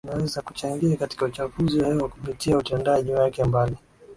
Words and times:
inaweza 0.07 0.41
kuchangia 0.41 0.97
katika 0.97 1.25
uchafuzi 1.25 1.79
wa 1.79 1.87
hewa 1.87 2.09
kupitia 2.09 2.57
utendaji 2.57 3.11
wake 3.11 3.43
mbali 3.43 3.77